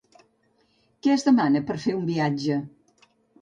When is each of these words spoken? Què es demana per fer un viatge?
Què 1.07 1.11
es 1.15 1.25
demana 1.27 1.61
per 1.67 1.77
fer 1.85 1.93
un 1.99 2.09
viatge? 2.09 2.59